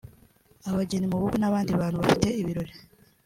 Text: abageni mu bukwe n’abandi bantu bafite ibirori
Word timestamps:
abageni 0.69 1.05
mu 1.11 1.17
bukwe 1.21 1.37
n’abandi 1.39 1.71
bantu 1.79 1.97
bafite 2.01 2.27
ibirori 2.41 2.73